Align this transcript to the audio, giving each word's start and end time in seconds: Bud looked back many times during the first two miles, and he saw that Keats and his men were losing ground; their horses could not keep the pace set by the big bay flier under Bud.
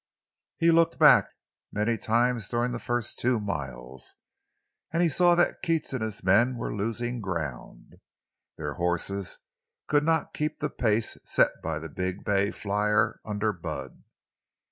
Bud 0.59 0.69
looked 0.73 0.97
back 0.97 1.27
many 1.71 1.95
times 1.95 2.49
during 2.49 2.71
the 2.71 2.79
first 2.79 3.19
two 3.19 3.39
miles, 3.39 4.15
and 4.91 5.03
he 5.03 5.09
saw 5.09 5.35
that 5.35 5.61
Keats 5.61 5.93
and 5.93 6.01
his 6.01 6.23
men 6.23 6.57
were 6.57 6.75
losing 6.75 7.21
ground; 7.21 7.99
their 8.57 8.73
horses 8.73 9.37
could 9.85 10.03
not 10.03 10.33
keep 10.33 10.57
the 10.57 10.71
pace 10.71 11.19
set 11.23 11.51
by 11.61 11.77
the 11.77 11.87
big 11.87 12.23
bay 12.25 12.49
flier 12.49 13.19
under 13.23 13.53
Bud. 13.53 14.03